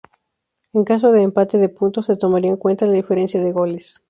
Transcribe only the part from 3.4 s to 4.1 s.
goles.